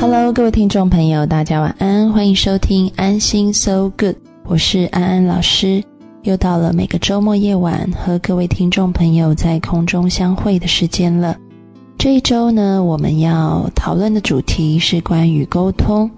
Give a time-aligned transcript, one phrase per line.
[0.00, 5.84] Hello，各位听众朋友，大家晚安，欢迎收听安心 So Good，我是安安老师。
[6.22, 11.36] 又到了每个周末夜晚和各位听众朋友在空中相会的时间了。
[11.98, 16.10] 这一周呢，我们要讨论的主题是关于沟通。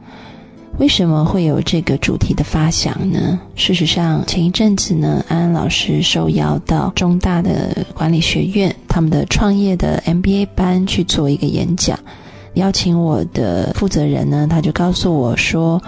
[0.79, 3.41] 为什么会有这个主题的发想呢？
[3.57, 11.99] 事实上，前一阵子呢，安安老师受邀到中大的管理学院他们的创业的 MBA 班去做一个演讲。
[12.55, 15.83] 邀请我的负责人呢，他就告诉我说，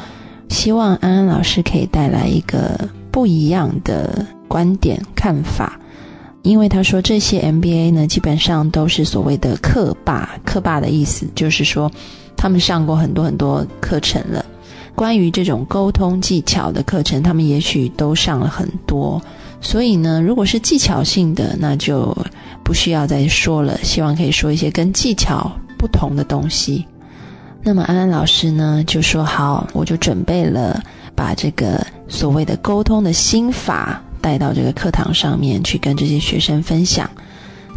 [0.48, 5.79] 希望安安老师可以带来一个不一样的观点看法，
[6.43, 11.91] 因为他说这些 MBA 呢，基本上都是所谓的课霸，课霸的意思就是说，
[12.37, 14.45] 他们上过很多很多课程了，
[14.95, 19.21] 关于这种沟通技巧的课程，他们也许都上了很多，
[19.60, 22.16] 所以呢，如果是技巧性的，那就
[22.62, 25.52] 不需要再说了，希望可以说一些跟技巧。
[25.84, 26.87] 不同的东西，
[27.62, 30.82] 那么安安老师呢就说好，我就准备了
[31.15, 37.10] 把这个所谓的沟通的心法带到这个课堂上面去跟这些学生分享。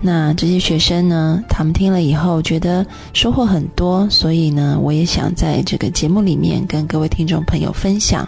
[0.02, 8.26] 那这些学生呢，他们听了以后觉得收获很多，所以呢，我也想在这个节目里面跟各位听众朋友分享，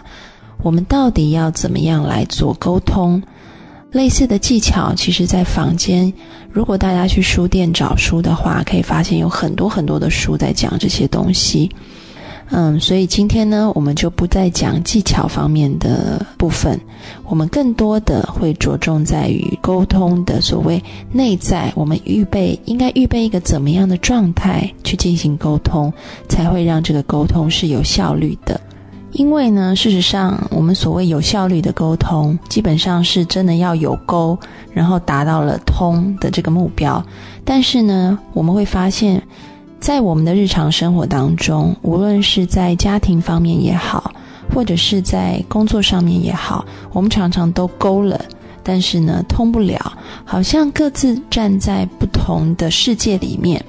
[0.58, 3.22] 我们到底要怎么样来做沟通。
[3.92, 6.12] 类似的技巧，其实，在坊间，
[6.52, 11.68] 如果大家去书店找书的话，可以发现有很多很多的书在讲这些东西。
[12.52, 16.80] 嗯，所以今天呢，我们就不再讲技巧方面的部分，
[17.24, 25.92] 我们更多的会着重在于沟通的所谓内在，我们预备应该预备一个怎么样的状态去进行沟通，
[26.28, 28.60] 才会让这个沟通是有效率的。
[29.12, 34.38] 因为呢，事实上，我们所谓有效率的沟通，基本上是真的要有沟，
[34.72, 37.04] 然后达到了通的这个目标。
[37.44, 39.20] 但是呢，我们会发现，
[39.80, 44.12] 在我们的日常生活当中，无论是在家庭方面也好，
[44.54, 48.24] 或者是在工作上面也好，我们常常都沟了，
[48.62, 49.92] 但是呢，通不了，
[50.24, 53.62] 好像各自站在不同的世界里面，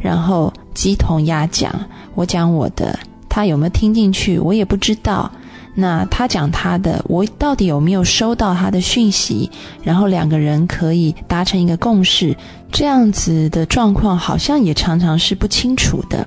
[0.00, 1.72] 然后鸡同鸭讲，
[2.16, 2.98] 我讲我的。
[3.38, 5.30] 他有没有听进去，我也不知道。
[5.72, 9.48] 那他讲他的，我到底有没有收到他的讯息？
[9.80, 12.36] 然后两个人可以达成一个共识，
[12.72, 16.26] 这样子的状况好像也常常是不清楚的。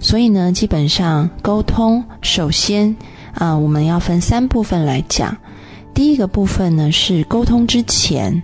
[0.00, 2.96] 所以呢，基本上沟通，首先
[3.34, 5.36] 啊，我们要分三部分来讲。
[5.92, 8.42] 第一个部分呢是沟通之前，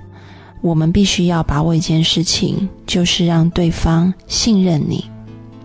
[0.61, 5.03] 我们必须要把握一件事情，就是让对方信任你。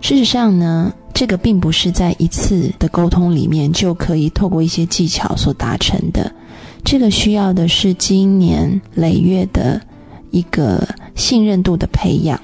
[0.00, 0.90] 事实上呢。
[1.18, 6.30] 这个并不是在一次的沟通里面就可以透过一些技巧所达成的，
[6.84, 9.82] 这个需要的是经年累月的
[10.30, 10.86] 一个
[11.16, 12.40] 信任度的培养。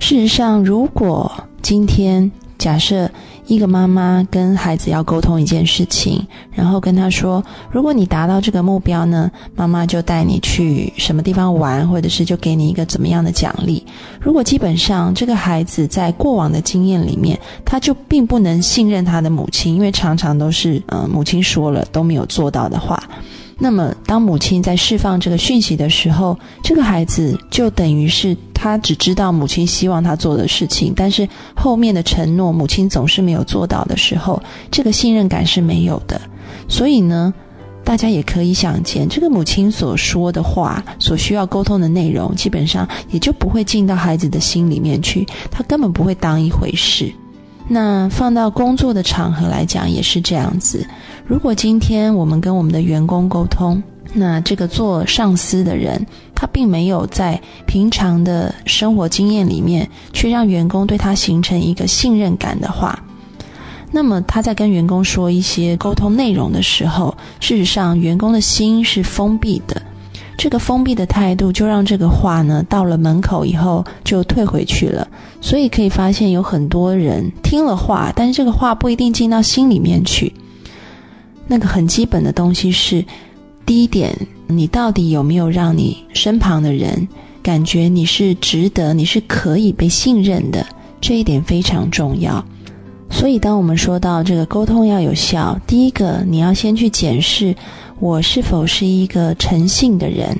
[0.00, 1.30] 事实上，如果
[1.62, 2.28] 今天
[2.58, 3.08] 假设。
[3.50, 13.84] 一个妈妈跟孩子要沟通一件事情，然后跟他说：“如果你达到这个目标呢，妈妈就带你去什么地方玩，或者是就给你一个怎么样的奖励。”
[14.22, 23.02] 如果基本上这个孩子在过往的经验里面，他就并不能信任他的母亲，因为常常都是嗯母亲说了都没有做到的话。
[23.62, 31.26] 那么，当母亲在释放这个讯息的时候，这个孩子就等于是他只知道母亲希望他做的事情，但是
[31.56, 34.40] 后面的承诺母亲总是没有做到的时候，
[34.70, 36.20] 这个信任感是没有的。
[36.68, 37.32] 所以呢，
[37.82, 47.10] 大家也可以想见，这个母亲所说的话，所需要沟通的内容，基本上也就不会进到孩子的心里面去，他根本不会当一回事。
[47.66, 50.86] 那放到工作的场合来讲，也是这样子。
[51.24, 53.82] 如果今天我们跟我们的员工沟通，
[54.12, 56.04] 那这个做上司的人，
[56.40, 62.98] 他并没有在平常的生活经验里面去让员工对他形成一个信任感的话，
[63.92, 69.82] 那么他在跟员工说一些沟通内容的时候，事实上员工的心是封闭的。
[70.38, 75.06] 这个封闭的态度，就让这个话呢，到了门口以后就退回去了。
[75.42, 80.32] 所以可以发现，有很多人听了话，但是这个话不一定进到心里面去。
[81.46, 83.04] 那个很基本的东西是，
[83.66, 84.14] 第一点，
[84.46, 87.06] 你到底有没有让你身旁的人
[87.42, 90.66] 感觉你是值得，你是可以被信任的？
[91.00, 92.44] 这一点非常重要。
[93.10, 97.54] 所以，当我们说到这个沟通要有效，第一个，你要先去检视。
[97.98, 100.36] 我是否是一个诚信的人？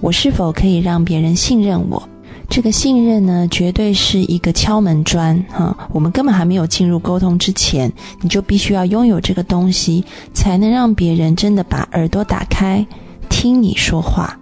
[0.00, 2.08] 我是否可以让别人信任我？
[2.48, 5.76] 这个信任呢，绝对是一个敲门砖哈。
[5.92, 12.84] 我们根本还没有进入沟通之前，你就必须要拥有这个东西，才能让别人真的把耳朵打开，
[13.28, 14.36] 听你说话，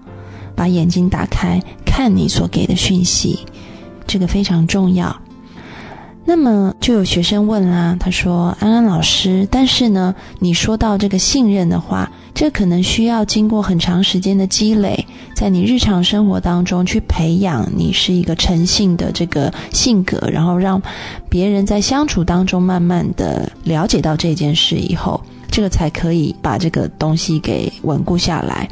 [0.54, 3.40] 把眼睛打开，看你所给的讯息。
[4.06, 5.14] 这个非常重要。
[6.24, 15.06] 那么就有学生问啦，他说：“安安老师，但是呢，你说到这个信任的话，这可能需要经过很长时间的积累，
[15.36, 20.80] 在你日常生活当中去培养你是一个诚信的这个性格，然后让
[21.28, 28.66] 别人在相处当中慢慢的了解到这件事以后，这个才可以把这个东西给稳固下来。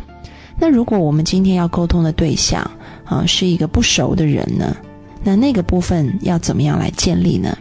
[0.58, 2.68] 那如果我们今天要沟通的对象
[3.04, 4.74] 啊是一个不熟的人呢？”
[5.22, 7.54] 那那个部分要怎么样来建立呢？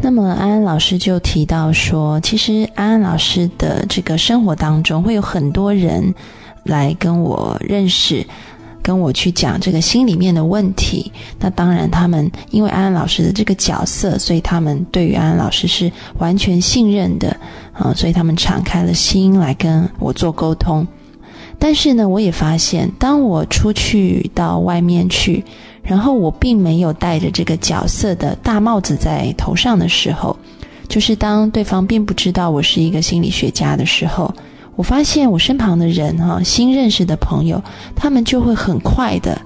[0.00, 6.14] 那么安安老师就提到说，其实安安老师的这个生活当中会有很多人
[6.64, 8.26] 来跟我认识，
[8.82, 11.10] 跟我去讲这个心里面的问题。
[11.38, 17.36] 那当然，他们因为安安老师的这个角色，所以他们对于安安老师是完全信任的
[17.72, 20.86] 啊，所以他们敞开了心来跟我做沟通。
[21.58, 25.44] 但是呢，我也发现，当我出去到外面去。
[25.84, 30.36] 然后我并没有戴着这个角色的大帽子在头上的时候，
[30.86, 34.32] 就是当对方并不知道我是一个心理学家的时候，
[34.74, 37.62] 我发现我身旁的人哈，新认识的朋友，
[37.94, 39.40] 他们就会很快的，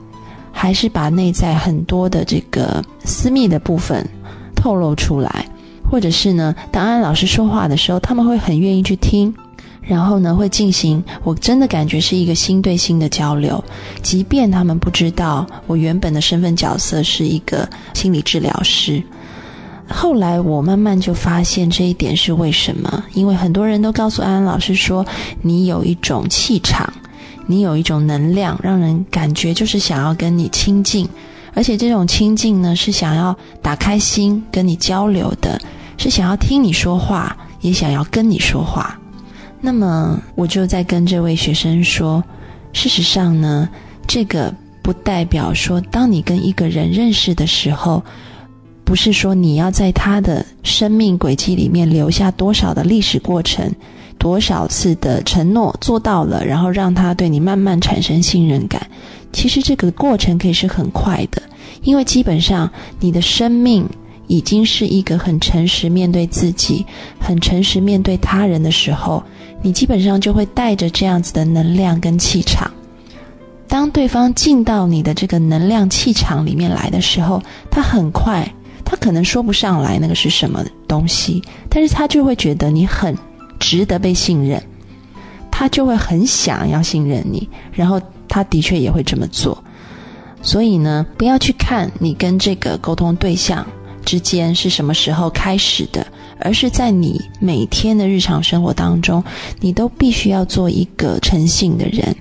[0.53, 4.07] 还是把内在很多的这个私密的部分
[4.55, 5.47] 透露出来，
[5.91, 9.35] 或者是呢，当安老师说话的时候，他们会很愿意去听。
[9.83, 13.63] 然后呢，会进行我真的感觉是一个心对心的交流，
[14.03, 19.01] 即便他们不知道我原本的身份角色是一个心理治疗师。
[19.89, 23.05] 后来我慢慢就发现这一点是为什么？
[23.15, 25.07] 因为很多人都告诉安安老师说，
[25.43, 26.93] 你有一种气场，
[27.47, 31.09] 你有一种能量，让人感觉就是想要跟你亲近，
[31.55, 35.61] 而且这种亲近呢，是想要打开心跟你交流的，
[35.97, 38.99] 是想要听你说话，也想要跟你说话。
[39.61, 42.23] 那么我就在跟这位学生说，
[42.73, 43.69] 事实上呢，
[44.07, 48.03] 这个不代表说，当你跟一个人认识的时候，
[48.87, 53.69] 不是说你要在他的生命轨迹里面留下多少的历史过程，
[54.17, 58.87] 多少次的承诺做到了，然后让他对你慢慢产生信任感。
[59.33, 61.43] 其实这个过程可以是很快的，
[61.83, 63.85] 因为基本上你的生命
[64.29, 66.87] 已经是一个很诚实面对自己、
[67.19, 69.23] 很诚实面对他人的时候。
[69.63, 72.71] 你基本上就会带着这样子的能量跟气场，
[73.67, 78.49] 当对方进到你的这个能量气场里面来的时候，他很快，
[78.87, 83.15] 他可能说不上来那个是什么东西，但是他就会觉得你很
[83.59, 84.63] 值得被信任，
[85.51, 89.63] 他就会很想要信任你，然后他的确也会这么做。
[90.41, 93.67] 所以呢，不要去看你跟这个沟通对象
[94.05, 96.07] 之间是什么时候开始的。
[96.39, 99.25] 而是在你每天的日常生活当中，
[99.59, 102.15] 你都必须要做一个诚信的人。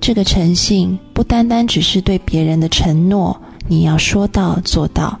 [0.00, 5.16] 这个诚信不单单只是对别人的承诺，你要说到做到。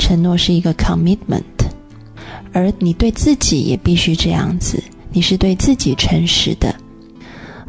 [0.00, 1.42] 承诺是一个 commitment，
[2.52, 4.82] 而你对自己也必须这样子，
[5.12, 6.74] 你是对自己诚实的。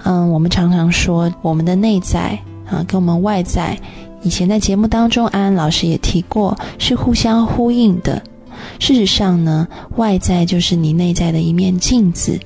[0.03, 3.77] 嗯，我们常常说我们的内在啊，跟我们外在，
[4.23, 8.19] 以前在节目当中，安安老师也提过，是互相呼应的。
[8.79, 9.67] 事实上呢，
[9.97, 12.39] 外在就是你内在的一面镜子。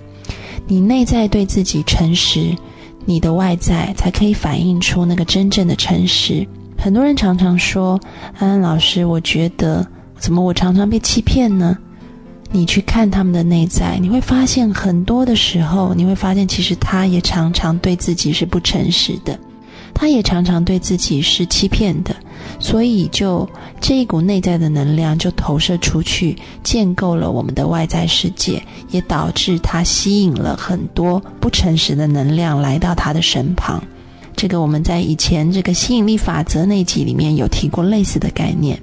[0.68, 2.56] 你内在对自己诚实，
[3.06, 6.46] 你的外在才可以反映出那个真正的诚实。
[6.78, 8.00] 很多人常常说
[8.38, 9.86] ：“安安老师，我觉得
[10.18, 11.78] 怎么我常常被欺骗呢？”
[12.52, 19.38] 你去看他们的内在，你会发现很多的时候，你会发现其实他也常常对自己是不诚实的。
[19.94, 22.16] 他也常常对自己是欺骗的，
[22.60, 23.48] 所以就
[23.80, 33.82] 这一股内在的能量就投射出去，建构了我们的外在世界，也导致他吸引了很多不诚实的能量来到他的身旁。
[34.36, 38.80] 这个我们在以前这个吸引力法则那集里面有提过类似的概念，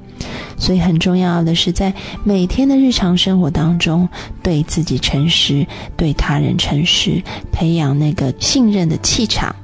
[0.56, 1.92] 所以很重要的是在
[2.24, 4.08] 每天的日常生活当中，
[4.42, 5.66] 对自己诚实，
[5.96, 9.54] 对他人诚实，培养那个信任的气场。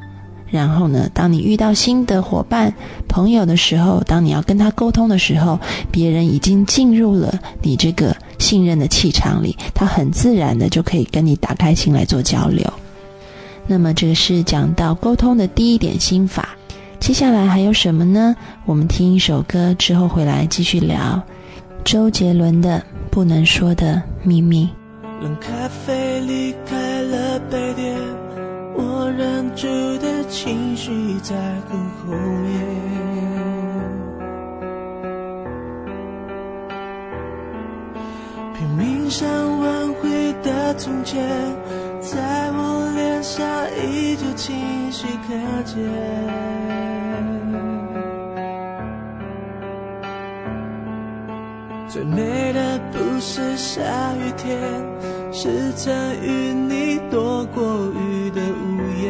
[0.51, 2.73] 然后呢，当你遇到新的伙伴、
[3.07, 12.65] 朋友的时候，当你要跟他沟通的时候，别人已经进入了你这个信任的气场里，他很自然的就可以跟你打开心来做交流。
[13.71, 16.49] 那么，这个是讲到沟通的第一点心法。
[16.99, 18.35] 接下来还有什么呢？
[18.65, 21.23] 我们听一首歌之后回来继续聊。
[21.85, 22.79] 周杰伦的
[23.11, 24.69] 《不能说的秘密》。
[25.23, 27.95] 冷咖啡离开了杯垫。
[28.75, 29.67] 我忍住
[29.99, 31.35] 的情绪在
[31.69, 32.61] 很后面，
[38.57, 41.21] 拼命想挽回的从前，
[42.11, 43.47] 在我脸上
[43.77, 45.77] 依旧清晰可见。
[51.87, 53.83] 最美的不是下
[54.15, 54.59] 雨天，
[55.31, 57.63] 是曾与你躲过
[57.93, 59.07] 雨的屋檐。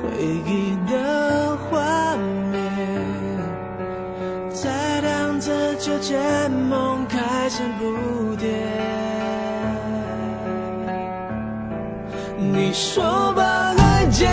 [0.46, 2.16] 忆的画
[2.50, 2.58] 面，
[4.50, 6.41] 在荡着秋千，
[7.54, 8.48] 成蝴蝶。
[12.38, 13.04] 你说
[13.34, 13.42] 把
[13.76, 14.30] 爱渐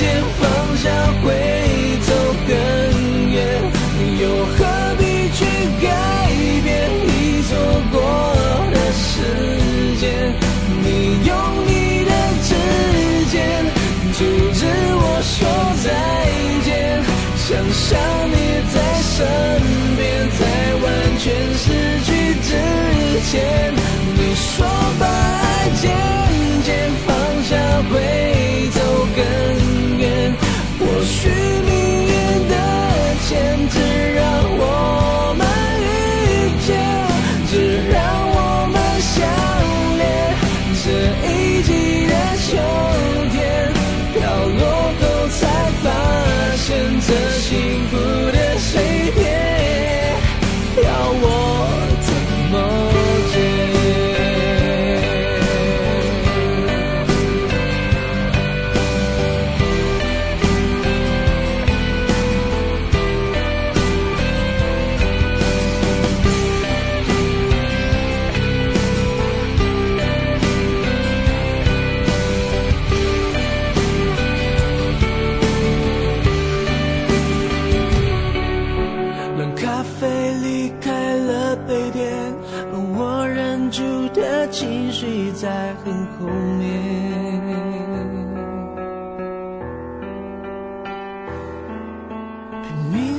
[0.00, 0.42] 渐放
[0.78, 0.90] 下
[1.22, 1.24] 会
[2.02, 2.10] 走
[2.48, 2.52] 更
[3.30, 3.38] 远，
[4.20, 4.58] 又何
[4.98, 5.38] 必去
[5.80, 5.86] 改
[6.64, 6.68] 变
[7.06, 7.08] 已
[7.42, 7.50] 错
[7.92, 7.94] 过
[8.72, 9.06] 的时
[10.00, 10.34] 间？
[10.82, 10.84] 你
[11.24, 11.30] 用
[11.68, 11.70] 你
[12.04, 12.10] 的
[12.42, 12.50] 指
[13.30, 13.32] 尖
[14.12, 14.18] 阻
[14.54, 14.60] 止
[14.98, 15.38] 我说
[15.84, 15.86] 再
[16.64, 16.68] 见，
[17.36, 17.86] 想象
[18.28, 18.34] 你
[18.74, 19.16] 在身
[19.96, 20.00] 边，
[20.36, 20.40] 在
[20.82, 20.84] 完
[21.20, 21.69] 全失
[23.30, 23.72] 前，
[24.16, 24.66] 你说
[24.98, 25.88] 把爱渐
[26.64, 27.54] 渐放下
[27.88, 27.94] 会
[28.70, 28.80] 走
[29.14, 29.18] 更
[29.98, 30.34] 远，
[30.80, 31.28] 或许
[31.64, 31.70] 命
[32.08, 32.10] 运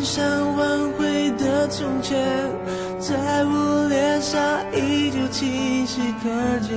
[0.03, 2.17] 想挽回的从前，
[2.99, 3.15] 在
[3.45, 4.39] 我脸上
[4.73, 6.29] 依旧清晰可
[6.59, 6.75] 见。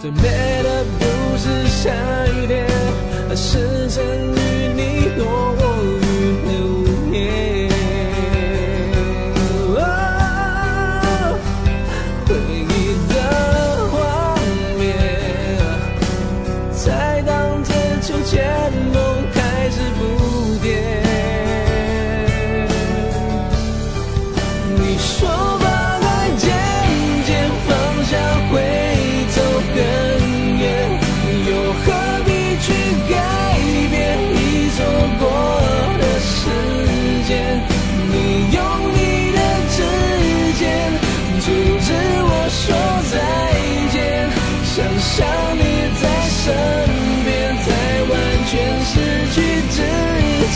[0.00, 0.22] 最美
[0.62, 1.90] 的不是下
[2.36, 2.66] 雨天，
[3.30, 4.36] 而是曾与
[4.74, 5.53] 你躲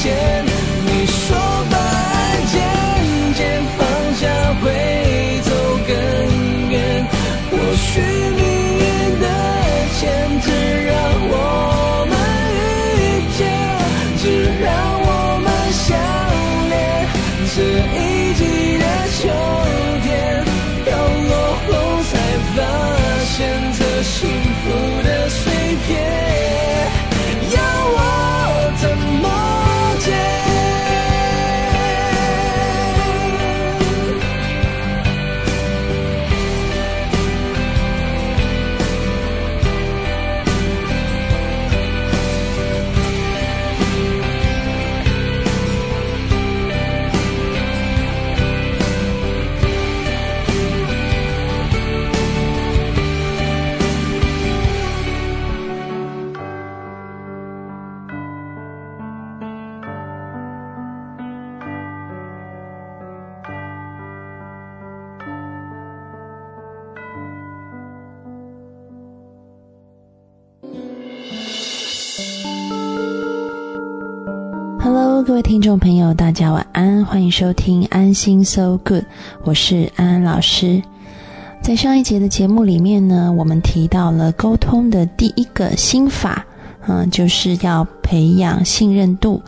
[0.08, 0.37] 之
[75.38, 79.04] 位听众朋友，大家晚安，欢迎收听安心 So Good，
[79.44, 80.82] 我是安安老师。
[81.62, 86.44] 在上一节的节目里面呢，我们提到了沟通的第一个心法，
[86.88, 89.40] 嗯，就是要培养信任度。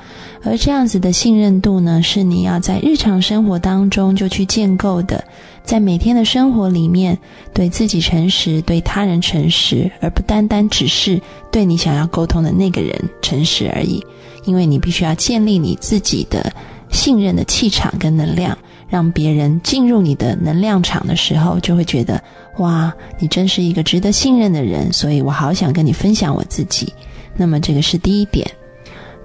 [0.44, 5.24] 而这样子的信任度呢，是你要在日常生活当中就去建构的，
[5.64, 7.18] 在每天的生活里面，
[7.52, 11.20] 对自己诚实，对他人诚实，而不单单只是
[11.50, 14.00] 对你想要沟通的那个人诚实而已。
[14.50, 16.52] 因为你必须要建立你自己的
[16.90, 22.20] 信任的气场跟能量，让别人进入你的能量场的时候，就会觉得
[22.58, 26.92] 哇，你真是一个值得信任的人，所以我好想跟你分享我自己。
[27.36, 28.44] 那么这个是第一点。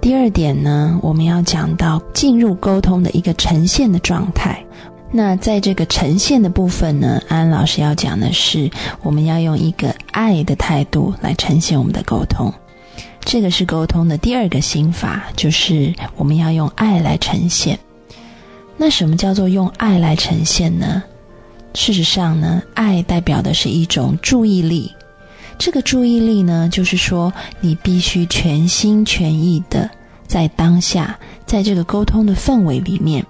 [0.00, 4.64] 第二点呢，我们要讲到进入沟通的一个呈现的状态。
[5.10, 8.70] 那在这个呈现的部分呢，安安老师要讲的是，
[9.02, 12.52] 我们要用一个爱的态度来呈现我们的沟通。
[13.26, 17.76] 这个是沟通的第二个心法，就是我们要用爱来呈现。
[18.76, 21.02] 那什么叫做用爱来呈现呢？
[21.74, 24.92] 事实上呢，爱代表的是一种注意力。
[25.58, 29.90] 这个注意力呢，就是说你必须全心全意的
[30.28, 33.26] 在当下，在这个沟通的氛围里面。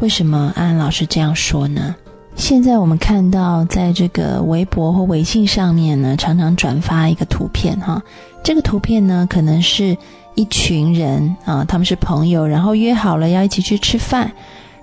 [0.00, 1.96] 为什么安安老师这样说呢？
[2.36, 8.00] 现在我们看到，在这个微博或微信上面呢，常常转发一个图片哈。
[8.44, 9.96] 这个图片呢，可能是
[10.34, 14.30] 一群人啊，他们是朋友，然后约好了要一起去吃饭。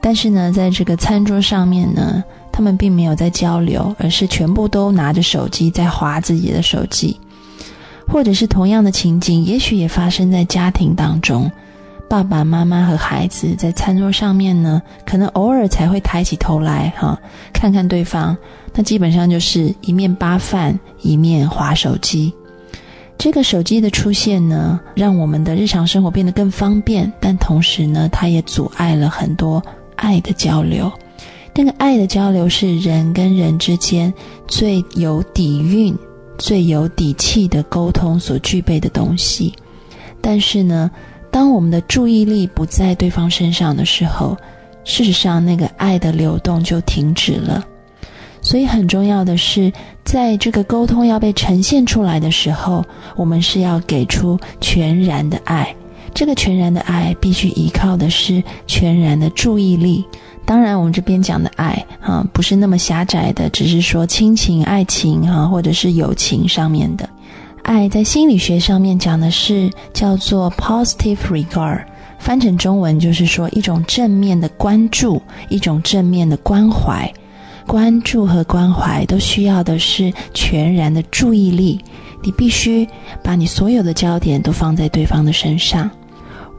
[0.01, 7.17] 但是呢，在这个餐桌上面呢，他们并没有在交流，而是全部都拿着手机在划自己的手机，
[8.07, 11.50] 或者是同样的情景，也许也发生在家庭当中，
[12.13, 17.20] 爸爸妈妈和孩子在餐桌上面呢，可能偶尔才会抬起头来哈，
[17.51, 18.38] 看看对方，
[18.72, 22.32] 那基本上就是一面扒饭，一面划手机。
[23.17, 29.60] 这个手机的出现呢，让我们的日常生活变得更方便，但同时呢，它也阻碍了很多。
[29.96, 30.91] 爱的交流，
[31.55, 34.13] 那个爱的交流是人跟人之间
[34.48, 35.98] 最有底蕴、
[36.38, 39.51] 最有底气的沟通所具备的东西。
[40.22, 40.89] 但是呢，
[41.33, 44.37] 当我们的注意力不在对方身上的时候，
[44.83, 47.65] 事实上那个爱的流动就停止了。
[48.39, 49.73] 所以很重要的是，
[50.03, 52.85] 在这个沟通要被呈现出来的时候，
[53.15, 55.75] 我们是要给出全然的爱。
[56.13, 60.05] 这个全然的爱必须依靠的是全然的注意力。
[60.45, 67.09] 当然，我们这边讲的爱啊，不是那么狭窄的，只是说亲情、爱情哈，或者是友情上面的
[67.63, 67.89] 爱。
[67.89, 71.84] 在心理学上面讲的是叫做 positive regard，
[72.20, 77.11] 翻成中文就是说一种正面的关注，一种正面的关怀。
[77.66, 81.79] 关注和关怀都需要的是全然的注意力，
[82.22, 82.87] 你必须
[83.24, 85.90] 把你所有的焦点都放在对方的身上。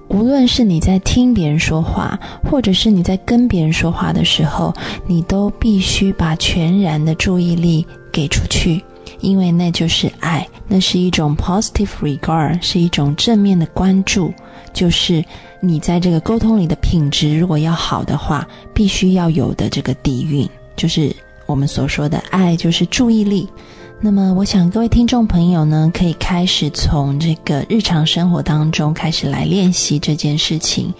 [0.09, 4.73] 无论是你在听别人说话，或者是你在跟别人说话的时候，
[5.07, 8.83] 你都必须把全然的注意力给出去，
[9.25, 14.33] 因为那就是爱，那是一种 positive regard，是一种正面的关注。
[14.73, 15.25] 就是
[15.61, 21.15] 你在这个沟通里的品质，如果要好的话，必须要有的这个底蕴，就是
[21.47, 23.49] 我们所说的爱，就是注意力。
[24.01, 30.93] 那么，我想各位听众朋友呢，可以开始从这个日常生活当中开始来练习这件事情。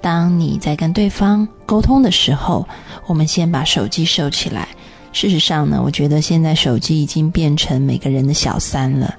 [0.00, 2.64] 当你在跟对方沟通的时候，
[3.06, 4.68] 我们先把手机收起来。
[5.16, 9.14] 事实上呢，我觉得现在手机已经变成每个人的小三了。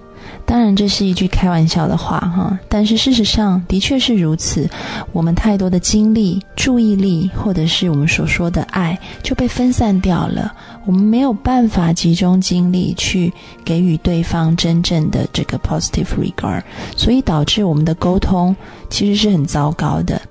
[0.46, 4.70] 当然，这是一句开玩笑的话哈，但是事实上的确是如此。
[5.12, 10.54] 我们太多的精力、注意力，或者是我们所说的爱，就被分散掉了。
[10.86, 13.34] 我们没有办法集中精力去
[13.66, 16.62] 给予对方真正的这个 positive regard，
[16.96, 18.56] 所以导致我们的沟通
[18.88, 20.22] 其实是很糟糕的。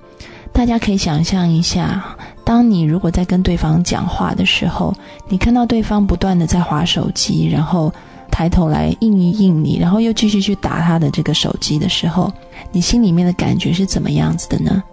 [0.53, 2.15] 大家可以想象一下，
[2.47, 4.95] 当你如果在跟对方讲话的时候，
[5.27, 7.91] 你看到对方不断的在划手机，然后。
[8.29, 12.31] 抬头来应一应你，然后又继续去打他的这个手机的时候，
[12.71, 14.83] 你心里面的感觉是怎么样子的呢？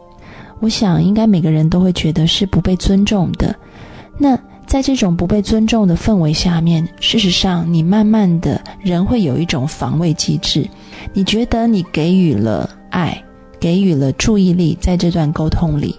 [0.61, 3.55] 我想应该每个人都会觉得是不被尊重的。
[4.17, 10.67] 那在这种不被尊重的氛围下面，事实上你慢慢的人会有一种防卫机制。
[11.13, 13.23] 你觉得你给予了爱，
[13.61, 15.95] 给予了注意力在这段沟通里，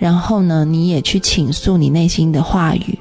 [0.00, 2.98] 然后呢，你也去倾诉你内心的话语。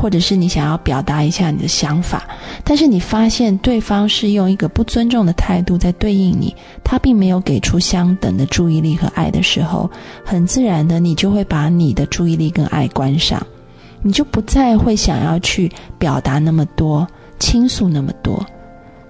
[0.00, 2.22] 或者是你想要表达一下你的想法，
[2.62, 9.90] 但是你发现对方是用一个不尊重的态度在对应你，他并没有给出相等的注意力和爱的时候，
[10.24, 13.44] 很自然的你就会把你的注意力跟爱关上，
[14.00, 17.04] 你就不再会想要去表达那么多、
[17.40, 18.40] 倾诉那么多，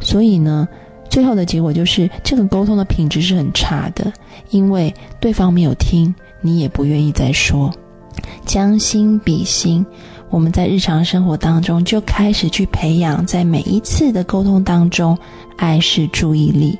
[0.00, 0.66] 所以呢，
[1.10, 4.10] 最后的结果就是这个沟通的品质是很差的，
[4.48, 7.72] 因为对方没有听，你也不愿意再说，
[8.44, 9.84] 将心比心。
[10.30, 15.16] 我们在日常生活当中就开始去培养，在每一次的沟通当中，
[15.56, 16.78] 爱是注意力。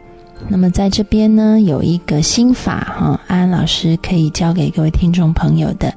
[0.49, 5.93] 那么在这边呢，有一个心法哈，安安老师可以教给各位听众朋友的，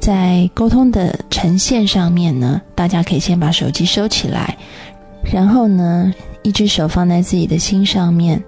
[0.00, 4.56] 在沟通的呈现上面呢，大家可以先把手机收起来，
[5.22, 8.42] 然后呢，一只手放在自己的心上面，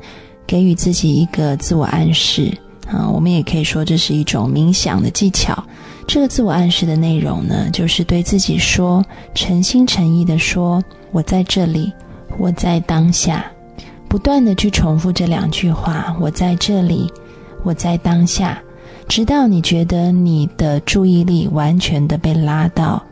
[0.47, 2.51] 给予自己一个自我暗示
[2.93, 5.65] 啊，我们也可以说这是一种冥想的技巧。
[6.07, 9.03] 这个自我暗示的内容呢，就是对自己说，
[9.35, 11.93] 诚心诚意的说：“我在这里，
[12.39, 13.45] 我在当下。”
[14.09, 17.11] 不断的去重复这两句话：“我在这里，
[17.63, 18.61] 我在当下。”
[19.09, 23.03] 直到你觉得你的注意力完全的被拉到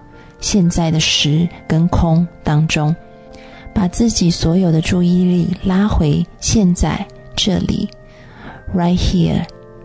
[0.40, 2.94] 现在的实跟空当中，
[3.74, 7.88] 把自己所有的注意力拉回现在这里
[8.74, 9.42] ，right here。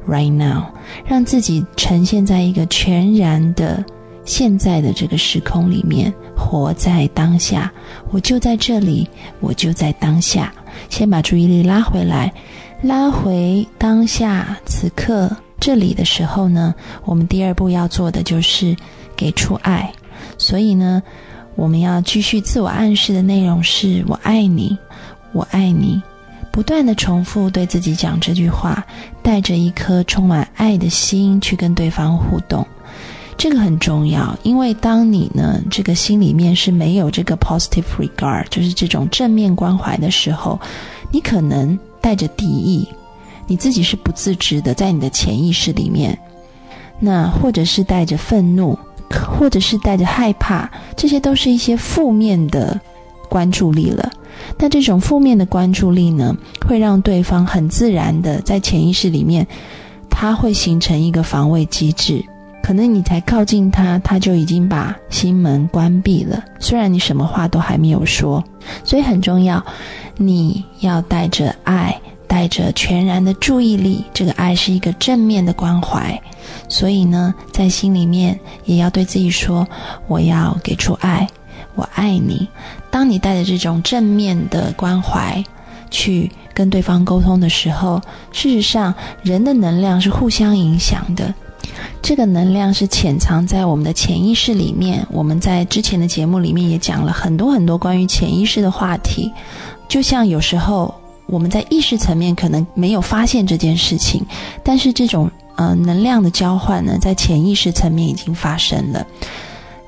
[0.08, 0.66] Right now，
[1.06, 3.84] 让自己呈现在一个全然的
[4.24, 7.72] 现在的这个时空里面，活在当下。
[8.12, 9.08] 我就在这里，
[9.40, 10.54] 我就在当下。
[10.90, 12.32] 先把注意力拉回来，
[12.84, 18.76] 拉回当下此刻这里的时候呢，我们第二步要做的就是
[19.16, 19.92] 给出爱。
[20.38, 21.02] 所以呢，
[21.56, 24.78] 我们要继续自我暗示的内容是：我爱你，
[25.34, 26.02] 我爱你。
[26.56, 28.82] 不断的重复对自己讲这句话，
[29.22, 32.66] 带着一颗充满爱的心去跟对方互动，
[33.38, 34.34] 这个很重要。
[34.42, 40.58] 因为当你呢这个心里面是没有这个 positive regard，就是这种正面关怀的时候，
[41.12, 42.88] 你可能带着敌意，
[43.48, 46.18] 你自己是不自知的，在你的潜意识里面，
[47.02, 48.80] 那或者是带着愤怒，
[49.12, 52.80] 或者是带着害怕，这些都是一些负面的
[53.30, 54.12] 关注力了。
[54.58, 56.36] 那这种负面的关注力呢，
[56.68, 59.46] 会让对方很自然的在潜意识里面，
[60.10, 62.24] 他会形成一个防卫机制。
[62.62, 66.44] 可能你才靠近他，他就已经把心门关闭了。
[66.60, 68.44] 虽然你什么话都还没有说，
[68.84, 69.64] 所以很重要，
[70.18, 71.96] 你要带着爱，
[72.28, 74.04] 带着全然的注意力。
[74.14, 76.20] 这个爱是一个正面的关怀，
[76.68, 79.68] 所以呢，在心里面也要对自己说：
[80.08, 81.28] 我要给出爱。
[81.76, 82.48] 我爱你。
[82.96, 85.44] 当你带着这种正面的关怀
[85.92, 91.34] 去跟对方沟通的时候，事实上，人的能量是互相影响的。
[92.02, 95.06] 这个能量是潜藏在我们的潜意识里面。
[95.12, 99.30] 我们在之前的节目里面也讲了很多很多关于潜意识的话题。
[99.90, 104.26] 就像有时候我们在意识层面可能没有发现这件事情，
[104.64, 109.06] 但是这种呃能量的交换呢，在潜意识层面已经发生了。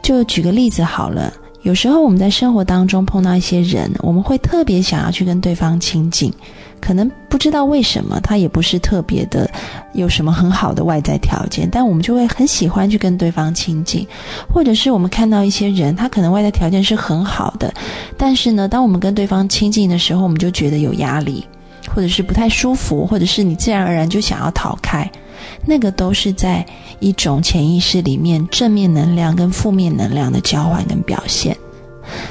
[0.03, 1.31] 就举个例子好了。
[1.63, 6.31] 有时候我们在生活当中碰到一些人，我们会特别想要去跟对方亲近，
[6.79, 9.49] 可能不知道为什么，他也不是特别的
[9.93, 14.07] 有什么很好的外在条件，但我们就会很喜欢去跟对方亲近，
[14.47, 17.73] 或者是我们看到一些人，他可能外在条件是很好的，
[18.17, 21.45] 但是呢，当我们跟对方亲近的时候，我们就觉得有压力，
[21.93, 25.09] 或者是不太舒服，或者是你自然而然就想要逃开。
[25.65, 26.65] 那个都是在
[26.99, 31.55] 一种潜意识里面正面能量跟负面能量的交换跟表现，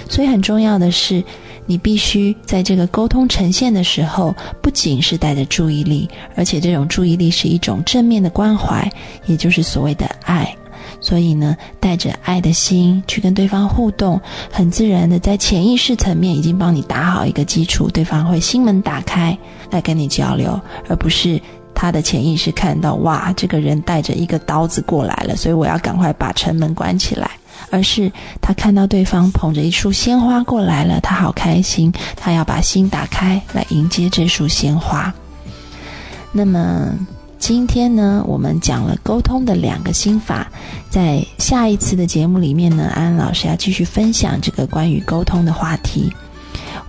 [0.09, 1.23] 所以很重要的是，
[1.67, 8.91] 你必须在这个沟通呈现的时候，不仅是带着注意力，而且这种注意力是一种正面的关怀，
[9.27, 10.55] 也就是所谓的爱。
[10.99, 14.19] 所以呢，带着爱的心去跟对方互动，
[14.51, 19.37] 很自然的在潜意识层面已经帮你打好一个基础，对方会心门打开
[19.71, 20.59] 来跟你交流，
[20.89, 21.41] 而不是。
[21.77, 27.31] 他的潜意识看到，哇，这个人带着一个刀子过来了，所以我要赶快把城门关起来。
[27.71, 35.13] 而是他看到对方捧着一束鲜花过来了，他好开心，他要把心打开来迎接这束鲜花。
[36.33, 36.93] 那么
[37.39, 40.47] 今天呢，我们讲了沟通的两个心法，
[40.91, 46.13] 在下一次的节目里面呢，安安老师要继续分享这个关于沟通的话题。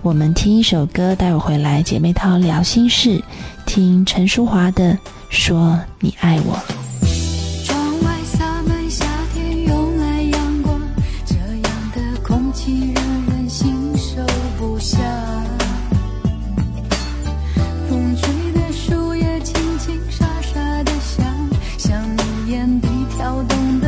[0.02, 3.20] 我们听一首歌，待会回来姐妹淘聊心事。
[3.78, 4.98] 听陈淑华的
[5.30, 6.58] 说你爱我。
[7.64, 10.80] 窗外洒满夏天阳光
[11.24, 14.20] 这样的空气让人心收
[14.58, 14.98] 不下。
[17.88, 21.24] 风吹的树叶轻轻沙沙的响
[21.78, 23.87] 像你眼底跳动的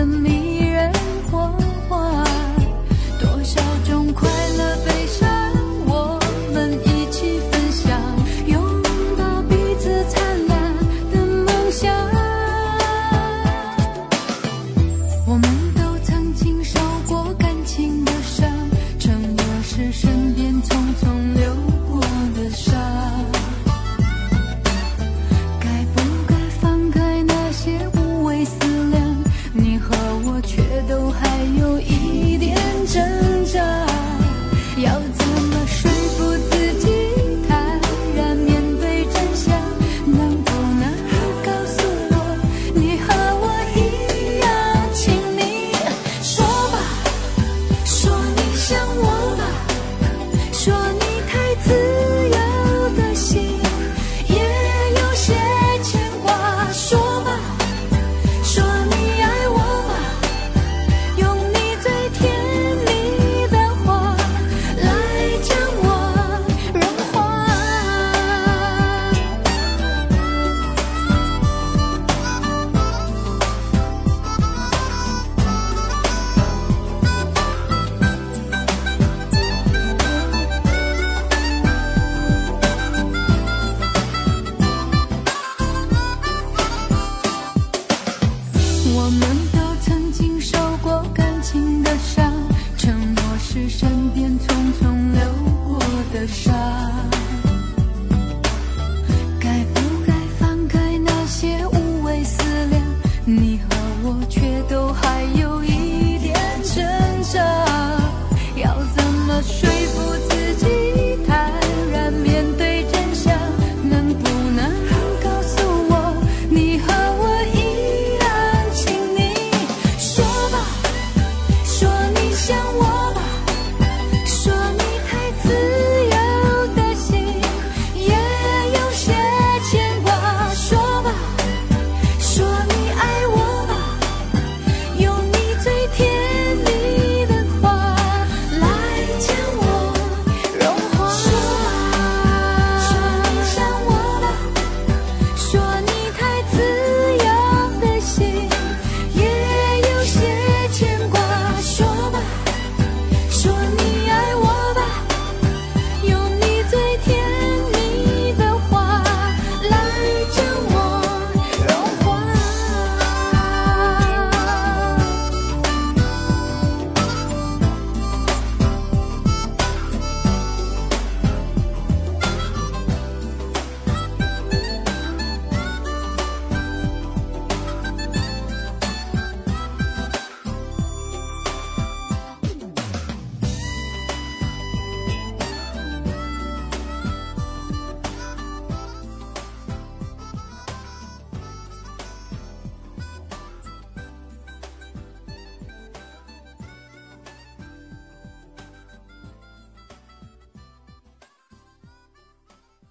[50.60, 50.99] 说。